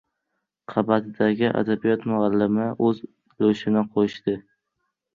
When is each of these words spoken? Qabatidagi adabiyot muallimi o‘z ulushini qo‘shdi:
Qabatidagi 0.71 1.51
adabiyot 1.61 2.09
muallimi 2.15 2.73
o‘z 2.91 3.05
ulushini 3.13 3.89
qo‘shdi: 3.97 4.41